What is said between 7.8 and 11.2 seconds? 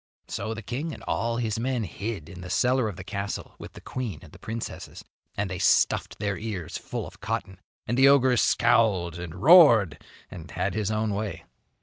and the ogre scowled and roared and had his own